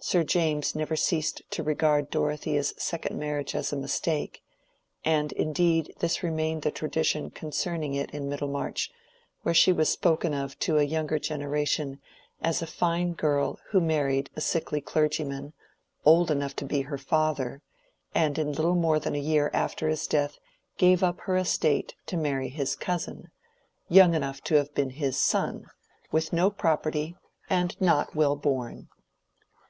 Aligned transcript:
Sir 0.00 0.22
James 0.24 0.74
never 0.74 0.96
ceased 0.96 1.42
to 1.50 1.62
regard 1.62 2.10
Dorothea's 2.10 2.74
second 2.76 3.18
marriage 3.18 3.54
as 3.54 3.72
a 3.72 3.76
mistake; 3.76 4.42
and 5.04 5.32
indeed 5.32 5.94
this 6.00 6.22
remained 6.24 6.60
the 6.62 6.72
tradition 6.72 7.30
concerning 7.30 7.94
it 7.94 8.10
in 8.10 8.28
Middlemarch, 8.28 8.90
where 9.42 9.54
she 9.54 9.72
was 9.72 9.88
spoken 9.88 10.34
of 10.34 10.58
to 10.58 10.76
a 10.76 10.82
younger 10.82 11.18
generation 11.20 12.00
as 12.42 12.60
a 12.60 12.66
fine 12.66 13.12
girl 13.12 13.60
who 13.68 13.80
married 13.80 14.28
a 14.34 14.42
sickly 14.42 14.80
clergyman, 14.82 15.54
old 16.04 16.30
enough 16.32 16.54
to 16.56 16.66
be 16.66 16.82
her 16.82 16.98
father, 16.98 17.62
and 18.14 18.38
in 18.38 18.52
little 18.52 18.74
more 18.74 18.98
than 18.98 19.14
a 19.14 19.18
year 19.18 19.50
after 19.54 19.88
his 19.88 20.06
death 20.08 20.36
gave 20.76 21.02
up 21.04 21.20
her 21.20 21.36
estate 21.36 21.94
to 22.06 22.16
marry 22.18 22.48
his 22.48 22.74
cousin—young 22.76 24.14
enough 24.14 24.42
to 24.42 24.56
have 24.56 24.74
been 24.74 24.90
his 24.90 25.16
son, 25.16 25.64
with 26.10 26.32
no 26.32 26.50
property, 26.50 27.16
and 27.48 27.80
not 27.80 28.14
well 28.16 28.34
born. 28.36 28.88